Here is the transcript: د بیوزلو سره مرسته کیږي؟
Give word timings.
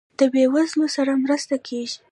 د 0.19 0.21
بیوزلو 0.33 0.87
سره 0.95 1.11
مرسته 1.23 1.55
کیږي؟ 1.67 1.97